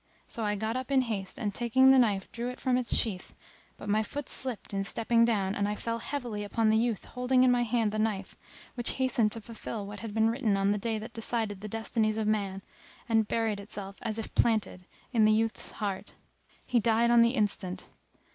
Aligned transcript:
So 0.27 0.43
I 0.43 0.55
got 0.55 0.75
up 0.75 0.89
in 0.89 1.03
haste 1.03 1.37
and 1.37 1.53
taking 1.53 1.91
the 1.91 1.99
knife 1.99 2.31
drew 2.31 2.49
it 2.49 2.59
from 2.59 2.75
its 2.75 2.95
sheath; 2.95 3.35
but 3.77 3.87
my 3.87 4.01
foot 4.01 4.29
slipped 4.29 4.73
in 4.73 4.83
stepping 4.83 5.25
down 5.25 5.53
and 5.53 5.69
I 5.69 5.75
fell 5.75 5.99
heavily 5.99 6.43
upon 6.43 6.71
the 6.71 6.75
youth 6.77 7.05
holding 7.05 7.43
in 7.43 7.51
my 7.51 7.61
hand 7.61 7.91
the 7.91 7.99
knife 7.99 8.35
which 8.73 8.93
hastened 8.93 9.31
to 9.33 9.41
fulfil 9.41 9.85
what 9.85 9.99
had 9.99 10.15
been 10.15 10.31
written 10.31 10.57
on 10.57 10.71
the 10.71 10.79
Day 10.79 10.97
that 10.97 11.13
decided 11.13 11.61
the 11.61 11.67
destinies 11.67 12.17
of 12.17 12.25
man, 12.25 12.63
and 13.07 13.27
buried 13.27 13.59
itself, 13.59 13.99
as 14.01 14.17
if 14.17 14.33
planted, 14.33 14.87
in 15.13 15.23
the 15.25 15.31
youth's 15.31 15.69
heart. 15.69 16.15
He 16.65 16.79
died 16.79 17.11
on 17.11 17.21
the 17.21 17.35
instant. 17.35 17.89